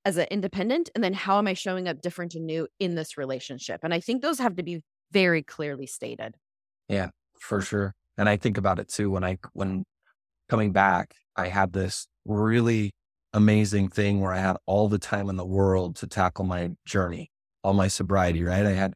[0.04, 0.90] as an independent?
[0.96, 3.82] And then how am I showing up different and new in this relationship?
[3.84, 4.80] And I think those have to be
[5.12, 6.34] very clearly stated.
[6.88, 7.94] Yeah, for sure.
[8.18, 9.84] And I think about it too when I when
[10.48, 12.90] coming back, I had this really
[13.32, 17.30] amazing thing where I had all the time in the world to tackle my journey,
[17.62, 18.66] all my sobriety, right?
[18.66, 18.94] I had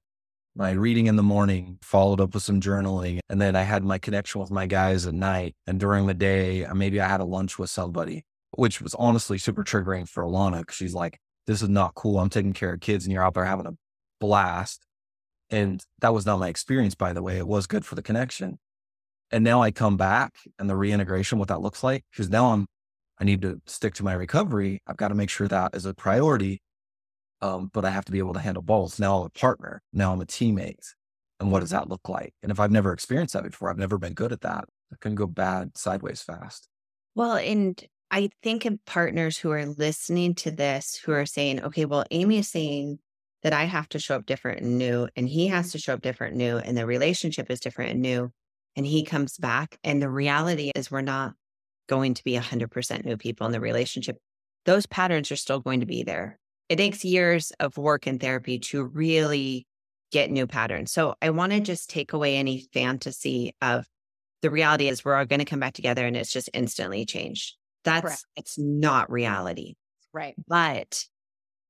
[0.57, 3.99] my reading in the morning, followed up with some journaling, and then I had my
[3.99, 5.55] connection with my guys at night.
[5.67, 9.39] And during the day, uh, maybe I had a lunch with somebody, which was honestly
[9.39, 12.19] super triggering for Alana because she's like, "This is not cool.
[12.19, 13.77] I'm taking care of kids, and you're out there having a
[14.19, 14.87] blast."
[15.51, 17.37] And that was not my experience, by the way.
[17.39, 18.59] It was good for the connection.
[19.31, 22.67] And now I come back and the reintegration, what that looks like, because now I'm,
[23.19, 24.81] I need to stick to my recovery.
[24.87, 26.61] I've got to make sure that is a priority.
[27.47, 28.99] Um, but I have to be able to handle both.
[28.99, 29.83] Now I'm a partner.
[29.93, 30.95] Now I'm a teammate.
[31.39, 32.35] And what does that look like?
[32.43, 34.65] And if I've never experienced that before, I've never been good at that.
[34.91, 36.69] It can go bad sideways fast.
[37.15, 41.85] Well, and I think of partners who are listening to this who are saying, okay,
[41.85, 42.99] well, Amie is saying
[43.43, 46.03] that I have to show up different and new, and he has to show up
[46.03, 48.31] different and new, and the relationship is different and new.
[48.75, 49.79] And he comes back.
[49.85, 51.35] And the reality is, we're not
[51.89, 54.19] going to be 100% new people in the relationship.
[54.65, 56.39] Those patterns are still going to be there.
[56.69, 59.67] It takes years of work and therapy to really
[60.13, 60.93] get new patterns.
[60.93, 63.87] So I want to just take away any fantasy of
[64.43, 67.55] the reality is we're all going to come back together and it's just instantly changed.
[67.85, 68.25] That's Correct.
[68.37, 69.75] it's not reality.
[70.13, 70.35] Right.
[70.47, 71.05] But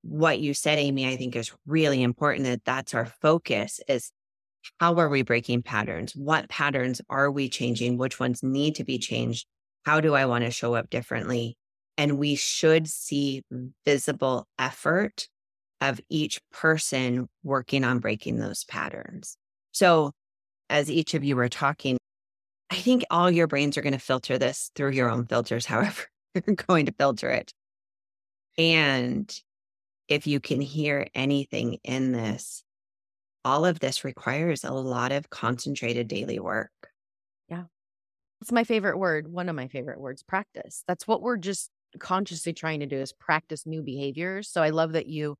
[0.03, 4.11] what you said, Amie, I think is really important that that's our focus is
[4.79, 6.15] how are we breaking patterns?
[6.15, 7.99] What patterns are we changing?
[7.99, 9.47] Which ones need to be changed?
[9.85, 11.57] How do I want to show up differently?
[11.99, 13.43] And we should see
[13.85, 15.29] visible effort
[15.81, 19.37] of each person working on breaking those patterns.
[19.73, 20.13] So,
[20.69, 21.97] as each of you were talking,
[22.71, 26.03] I think all your brains are going to filter this through your own filters, however
[26.35, 27.53] you're going to filter it.
[28.59, 29.33] And
[30.09, 32.63] if you can hear anything in this,
[33.45, 36.71] all of this requires a lot of concentrated daily work.
[37.49, 37.65] Yeah.
[38.41, 40.83] It's my favorite word, one of my favorite words, practice.
[40.89, 44.49] That's what we're just consciously trying to do is practice new behaviors.
[44.49, 45.37] So I love that you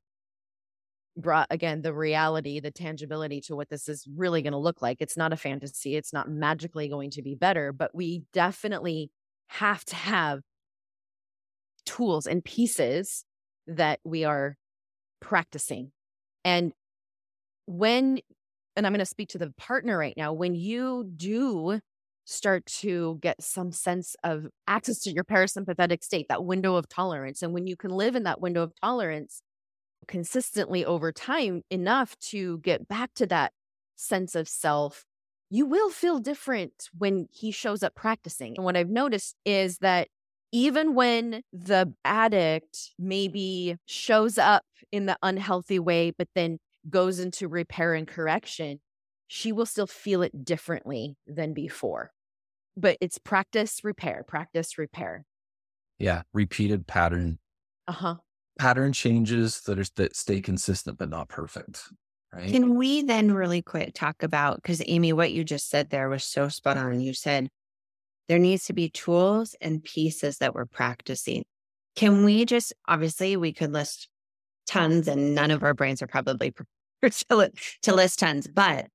[1.15, 4.97] brought again the reality, the tangibility to what this is really going to look like.
[4.99, 9.09] It's not a fantasy, it's not magically going to be better, but we definitely
[9.47, 10.41] have to have
[11.85, 13.25] tools and pieces
[13.65, 14.57] that we are
[15.19, 15.91] practicing.
[16.45, 16.73] And
[17.65, 18.19] when
[18.75, 21.79] and I'm going to speak to the partner right now, when you do
[22.27, 27.41] start to get some sense of access to your parasympathetic state, that window of tolerance.
[27.41, 29.41] And when you can live in that window of tolerance
[30.07, 33.53] consistently over time enough to get back to that
[33.95, 35.05] sense of self,
[35.49, 38.55] you will feel different when he shows up practicing.
[38.57, 40.09] And what I've noticed is that
[40.51, 46.57] even when the addict maybe shows up in the unhealthy way, but then
[46.89, 48.79] goes into repair and correction,
[49.27, 52.11] she will still feel it differently than before
[52.77, 55.25] but it's practice, repair, practice, repair.
[55.99, 56.21] Yeah.
[56.33, 57.39] Repeated pattern,
[57.87, 58.15] Uh huh.
[58.59, 61.81] pattern changes that are that stay consistent but not perfect.
[62.33, 62.49] Right.
[62.51, 66.23] Can we then really quick talk about because Amie, what you just said there was
[66.23, 66.99] so spot on.
[66.99, 67.49] You said
[68.27, 71.43] there needs to be tools and pieces that we're practicing.
[71.95, 74.09] Can we just obviously we could list
[74.67, 76.51] tons and none of our brains are probably
[77.01, 77.51] prepared to,
[77.83, 78.87] to list tons, but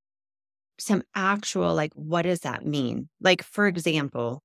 [0.83, 3.09] some actual like what does that mean?
[3.21, 4.43] Like for example,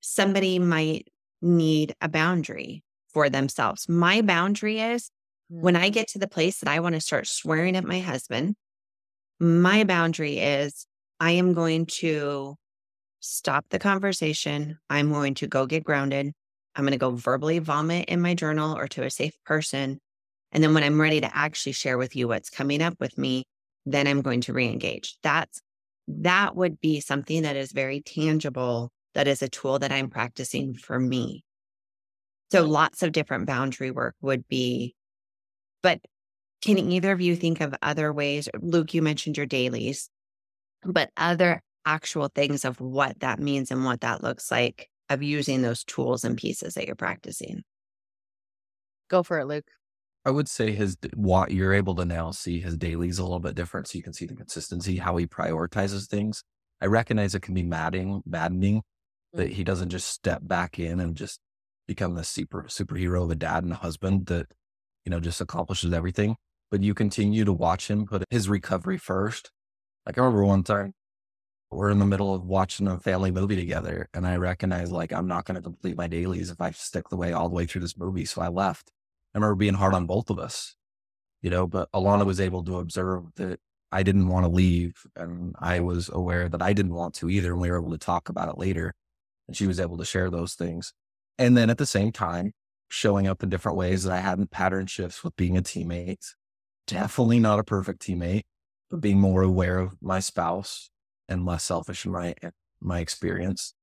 [0.00, 1.08] somebody might
[1.42, 3.88] need a boundary for themselves.
[3.88, 5.10] My boundary is
[5.48, 5.92] when I mm.
[5.92, 8.56] get to the place that I want to start swearing at my husband,
[9.38, 10.86] my boundary is
[11.20, 12.56] I am going to
[13.20, 14.78] stop the conversation.
[14.90, 16.32] I'm going to go get grounded.
[16.74, 19.98] I'm going to go verbally vomit in my journal or to a safe person.
[20.52, 23.44] And then when I'm ready to actually share with you what's coming up with me,
[23.86, 25.16] then I'm going to re-engage.
[25.22, 25.62] That's
[26.08, 28.92] that would be something that is very tangible.
[29.14, 31.42] That is a tool that I'm practicing for me.
[32.50, 34.94] So lots of different boundary work would be,
[35.82, 36.00] but
[36.62, 38.48] Can either of you think of other ways?
[38.60, 40.10] Luke, you mentioned your dailies,
[40.84, 45.62] but other actual things of what that means and what that looks like of using
[45.62, 47.62] those tools and pieces that you're practicing.
[49.08, 49.68] Go for it, Luke.
[50.26, 53.54] I would say his what you're able to now see his dailies a little bit
[53.54, 56.42] different, so you can see the consistency, how he prioritizes things.
[56.80, 58.82] I recognize it can be maddening, maddening
[59.34, 59.52] that mm.
[59.52, 61.38] he doesn't just step back in and just
[61.86, 64.48] become the super superhero of a dad and a husband that
[65.04, 66.34] you know just accomplishes everything.
[66.72, 69.52] But you continue to watch him put his recovery first.
[70.04, 70.92] Like I remember one time
[71.70, 75.28] we're in the middle of watching a family movie together, and I recognize like I'm
[75.28, 77.82] not going to complete my dailies if I stick the way all the way through
[77.82, 78.24] this movie.
[78.24, 78.90] So I left.
[79.36, 80.74] I remember being hard on both of us,
[81.42, 81.66] you know.
[81.66, 83.60] But Alana was able to observe that
[83.92, 87.52] I didn't want to leave, and I was aware that I didn't want to either.
[87.52, 88.94] And we were able to talk about it later,
[89.46, 90.94] and she was able to share those things.
[91.38, 92.52] And then at the same time,
[92.88, 96.34] showing up in different ways that I hadn't pattern shifts with being a teammate.
[96.86, 98.44] Definitely not a perfect teammate,
[98.88, 100.88] but being more aware of my spouse
[101.28, 102.34] and less selfish in my
[102.80, 103.74] my experience.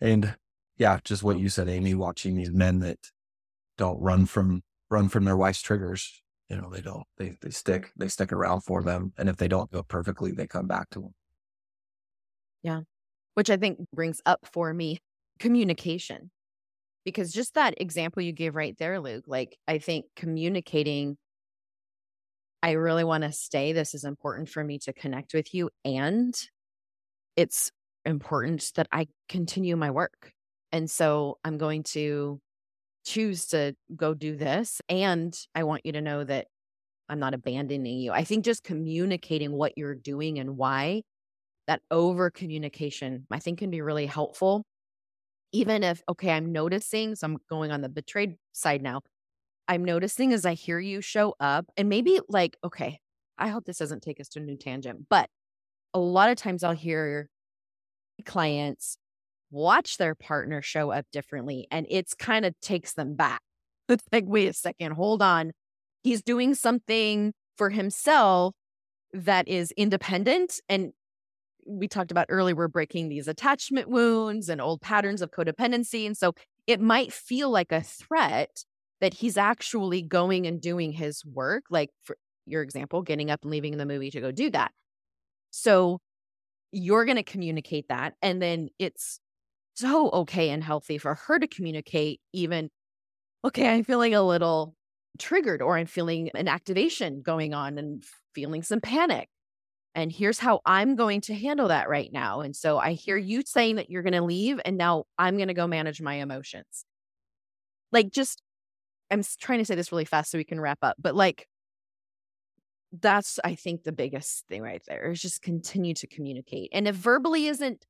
[0.00, 0.34] And
[0.76, 2.98] yeah, just what you said, Amie, watching these men that
[3.78, 6.22] don't run from run from their wife's triggers.
[6.50, 7.04] You know, they don't.
[7.16, 7.90] They they stick.
[7.96, 10.90] They stick around for them, and if they don't do it perfectly, they come back
[10.90, 11.14] to them.
[12.62, 12.80] Yeah,
[13.34, 14.98] which I think brings up for me
[15.38, 16.30] communication,
[17.04, 19.24] because just that example you gave right there, Luke.
[19.26, 21.16] Like I think communicating
[22.62, 23.72] I really want to stay.
[23.72, 25.70] This is important for me to connect with you.
[25.84, 26.34] And
[27.36, 27.70] it's
[28.04, 30.32] important that I continue my work.
[30.72, 32.40] And so I'm going to
[33.08, 34.80] choose to go do this.
[34.88, 36.46] And I want you to know that
[37.08, 38.12] I'm not abandoning you.
[38.12, 41.02] I think just communicating what you're doing and why
[41.66, 44.64] that over communication, I think can be really helpful.
[45.52, 49.00] Even if, okay, I'm noticing, so I'm going on the betrayed side now.
[49.66, 53.00] I'm noticing as I hear you show up, and maybe like, okay,
[53.38, 55.28] I hope this doesn't take us to a new tangent, but
[55.94, 57.28] a lot of times I'll hear
[58.26, 58.98] clients
[59.50, 63.40] watch their partner show up differently, and it's kind of takes them back.
[63.90, 65.52] It's like, wait a second, hold on.
[66.02, 68.54] He's doing something for himself
[69.14, 70.60] that is independent.
[70.68, 70.92] And
[71.66, 76.06] we talked about earlier, we're breaking these attachment wounds and old patterns of codependency.
[76.06, 76.34] And so
[76.66, 78.64] it might feel like a threat
[79.00, 83.50] that he's actually going and doing his work, like for your example, getting up and
[83.50, 84.72] leaving the movie to go do that.
[85.50, 85.98] So
[86.72, 88.14] you're going to communicate that.
[88.22, 89.20] And then it's
[89.78, 92.70] so okay and healthy for her to communicate, even,
[93.44, 94.74] okay, I'm feeling a little
[95.18, 99.28] triggered or I'm feeling an activation going on and feeling some panic.
[99.94, 102.40] And here's how I'm going to handle that right now.
[102.40, 105.48] And so I hear you saying that you're going to leave, and now I'm going
[105.48, 106.84] to go manage my emotions.
[107.90, 108.42] Like, just
[109.10, 111.48] I'm trying to say this really fast so we can wrap up, but like
[112.92, 116.70] that's I think the biggest thing right there is just continue to communicate.
[116.72, 117.84] And if verbally isn't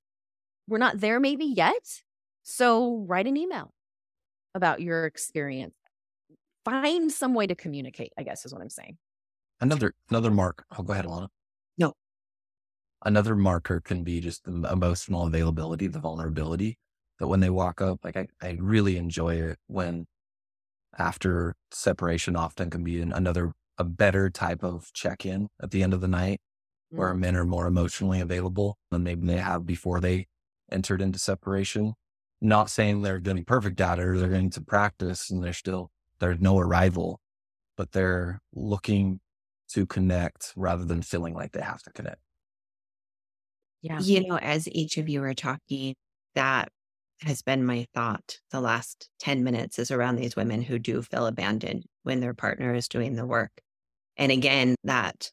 [0.69, 2.03] we're not there maybe yet,
[2.43, 3.73] so write an email
[4.55, 5.75] about your experience.
[6.65, 8.99] Find some way to communicate, I guess is what I'm saying.
[9.61, 10.65] Another another mark.
[10.71, 11.29] I'll oh, go ahead, Alana.
[11.79, 11.95] No.
[13.05, 16.79] Another marker can be just the emotional availability, the vulnerability
[17.19, 20.07] that when they walk up, like I, I really enjoy it when
[20.97, 25.95] after separation often can be an, another a better type of check-in at the end
[25.95, 26.41] of the night
[26.93, 26.99] mm.
[26.99, 30.27] where men are more emotionally available than maybe they have before they
[30.71, 31.95] entered into separation.
[32.41, 35.91] Not saying they're getting perfect at it or they're getting to practice and they're still
[36.21, 37.21] there's no arrival
[37.77, 39.21] but they're looking
[39.69, 42.21] to connect rather than feeling like they have to connect.
[43.83, 44.01] Yeah.
[44.01, 45.95] You know as each of you are talking
[46.35, 46.69] that
[47.23, 51.27] has been my thought the last 10 minutes is around these women who do feel
[51.27, 53.53] abandoned when their partner is doing the work.
[54.17, 55.31] And again, that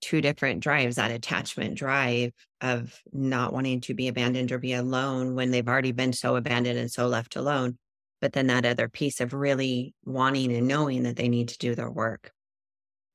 [0.00, 5.34] two different drives, that attachment drive of not wanting to be abandoned or be alone
[5.34, 7.78] when they've already been so abandoned and so left alone.
[8.20, 11.74] But then that other piece of really wanting and knowing that they need to do
[11.74, 12.32] their work.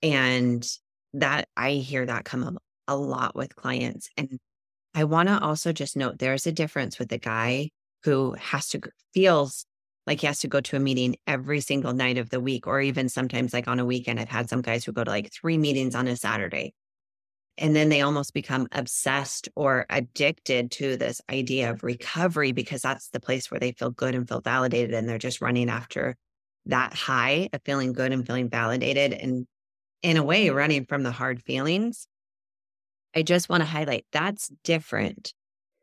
[0.04, 0.68] And
[1.14, 2.56] that I hear that come up
[2.88, 4.10] a lot with clients.
[4.18, 4.40] And
[4.94, 7.70] I want to also just note there's a difference with the guy
[8.04, 8.82] who has to
[9.14, 9.66] feels
[10.08, 12.82] like he has to go to a meeting every single night of the week, or
[12.82, 14.20] even sometimes like on a weekend.
[14.20, 16.74] I've had some guys who go to like three meetings on a Saturday.
[17.62, 23.10] And then they almost become obsessed or addicted to this idea of recovery because that's
[23.10, 24.94] the place where they feel good and feel validated.
[24.94, 26.18] And they're just running after
[26.66, 29.48] that high of feeling good and feeling validated and
[30.04, 32.08] in a way running from the hard feelings
[33.16, 35.34] I just want to highlight that's different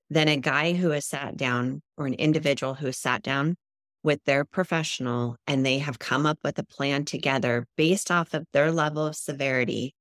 [0.09, 3.57] than a guy who has sat down or an individual who has sat down
[4.03, 8.47] with their professional and they have come up with a plan together based off of
[8.53, 9.95] their level of severity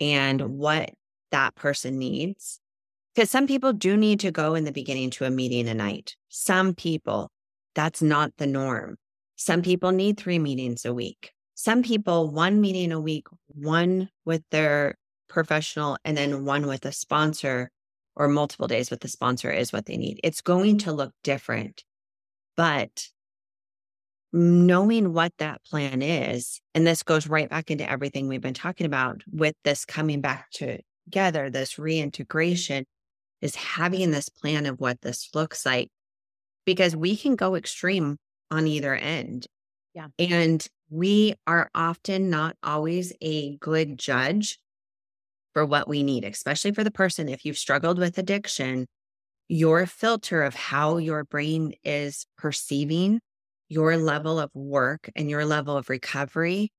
[0.00, 0.90] and what
[1.30, 2.60] that person needs.
[3.14, 6.16] Because some people do need to go in the beginning to a meeting a night.
[6.28, 7.30] Some people,
[7.74, 8.96] that's not the norm.
[9.36, 11.32] Some people need three meetings a week.
[11.54, 14.96] Some people, one meeting a week, one with their
[15.28, 17.70] professional, and then one with a sponsor
[18.14, 20.20] or multiple days with the sponsor is what they need.
[20.22, 21.84] It's going to look different.
[22.56, 23.08] But
[24.32, 28.86] knowing what that plan is, and this goes right back into everything we've been talking
[28.86, 30.50] about with this coming back
[31.06, 32.84] together, this reintegration,
[33.40, 35.88] is having this plan of what this looks like
[36.64, 38.16] because we can go extreme
[38.50, 39.46] on either end.
[39.94, 40.08] Yeah.
[40.18, 44.58] And we are often not always a good judge
[45.52, 47.28] for what we need, especially for the person.
[47.28, 48.86] If you've struggled with addiction,
[49.48, 53.20] your filter of how your brain is perceiving
[53.68, 56.70] your level of work and your level of recovery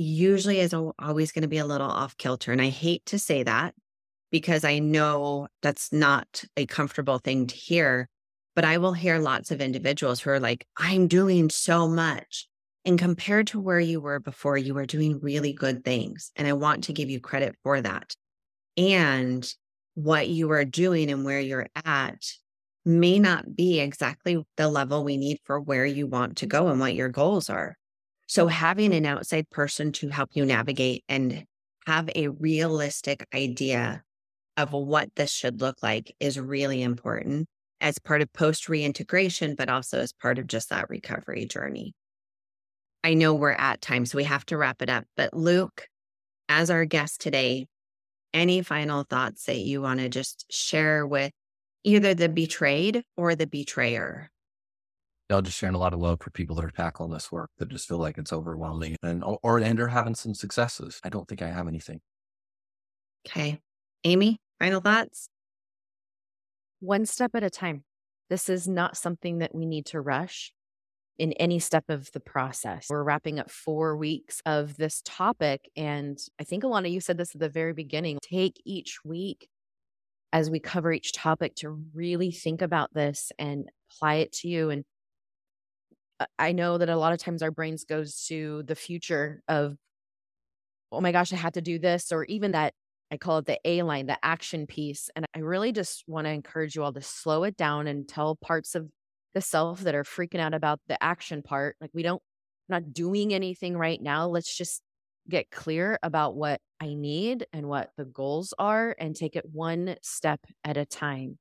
[0.00, 2.52] usually is always going to be a little off kilter.
[2.52, 3.74] And I hate to say that
[4.30, 8.08] because I know that's not a comfortable thing to hear.
[8.56, 12.48] But I will hear lots of individuals who are like, I'm doing so much.
[12.84, 16.32] And compared to where you were before, you were doing really good things.
[16.34, 18.14] And I want to give you credit for that.
[18.76, 19.46] And
[19.94, 22.24] what you are doing and where you're at
[22.84, 26.80] may not be exactly the level we need for where you want to go and
[26.80, 27.76] what your goals are.
[28.30, 31.46] So, having an outside person to help you navigate and
[31.88, 34.04] have a realistic idea
[34.56, 37.48] of what this should look like is really important
[37.80, 41.92] as part of post reintegration, but also as part of just that recovery journey.
[43.02, 45.06] I know we're at time, so we have to wrap it up.
[45.16, 45.88] But Luke,
[46.48, 47.66] as our guest today,
[48.32, 51.32] any final thoughts that you want to just share with
[51.82, 54.30] either the betrayed or the betrayer?
[55.30, 57.68] I'll just sharing a lot of love for people that are tackling this work that
[57.68, 61.00] just feel like it's overwhelming and or and are having some successes.
[61.04, 62.00] I don't think I have anything.
[63.26, 63.60] Okay.
[64.04, 65.28] Amie, final thoughts?
[66.80, 67.84] One step at a time.
[68.30, 70.52] This is not something that we need to rush
[71.18, 72.86] in any step of the process.
[72.88, 75.68] We're wrapping up four weeks of this topic.
[75.76, 79.48] And I think, Alana, you said this at the very beginning take each week
[80.32, 84.70] as we cover each topic to really think about this and apply it to you.
[84.70, 84.84] And
[86.38, 89.76] I know that a lot of times our brains goes to the future of,
[90.92, 92.74] oh my gosh, I had to do this, or even that
[93.12, 95.10] I call it the A line, the action piece.
[95.16, 98.36] And I really just want to encourage you all to slow it down and tell
[98.36, 98.88] parts of
[99.34, 101.76] the self that are freaking out about the action part.
[101.80, 102.22] Like we don't,
[102.68, 104.28] not doing anything right now.
[104.28, 104.82] Let's just
[105.28, 109.96] get clear about what I need and what the goals are and take it one
[110.02, 111.38] step at a time.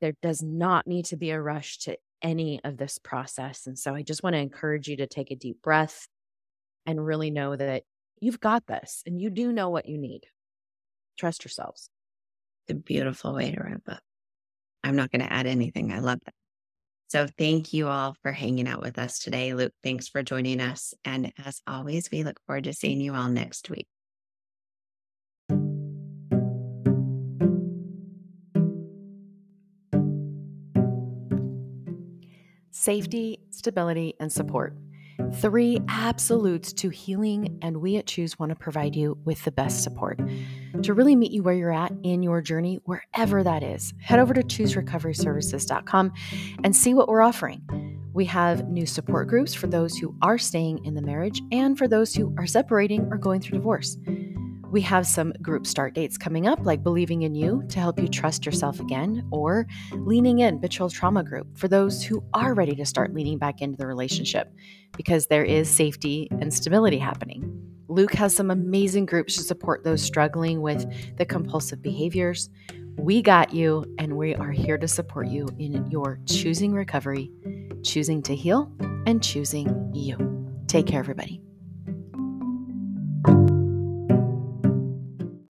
[0.00, 3.66] There does not need to be a rush to any of this process.
[3.66, 6.06] And so I just want to encourage you to take a deep breath
[6.86, 7.82] and really know that
[8.20, 10.22] you've got this and you do know what you need.
[11.18, 11.90] Trust yourselves.
[12.68, 14.00] A beautiful way to wrap up.
[14.84, 15.92] I'm not going to add anything.
[15.92, 16.34] I love that.
[17.08, 19.54] So thank you all for hanging out with us today.
[19.54, 20.92] Luke, thanks for joining us.
[21.04, 23.86] And as always, we look forward to seeing you all next week.
[32.88, 34.74] Safety, stability, and support.
[35.34, 39.82] Three absolutes to healing, and we at Choose want to provide you with the best
[39.82, 40.18] support.
[40.84, 44.32] To really meet you where you're at in your journey, wherever that is, head over
[44.32, 46.12] to chooserecoveryservices.com
[46.64, 47.60] and see what we're offering.
[48.14, 51.88] We have new support groups for those who are staying in the marriage and for
[51.88, 53.98] those who are separating or going through divorce.
[54.70, 58.06] We have some group start dates coming up, like Believing in You to help you
[58.06, 62.84] trust yourself again, or Leaning In Betrayal Trauma Group for those who are ready to
[62.84, 64.52] start leaning back into the relationship
[64.94, 67.54] because there is safety and stability happening.
[67.88, 72.50] Luke has some amazing groups to support those struggling with the compulsive behaviors.
[72.98, 77.30] We got you, and we are here to support you in your choosing recovery,
[77.82, 78.70] choosing to heal,
[79.06, 80.18] and choosing you.
[80.66, 81.40] Take care, everybody.